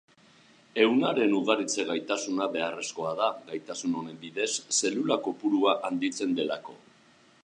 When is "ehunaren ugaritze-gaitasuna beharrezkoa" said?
0.83-3.11